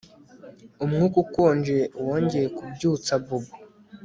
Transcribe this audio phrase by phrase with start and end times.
[0.83, 3.53] Umwuka ukonje wongeye kubyutsa Bobo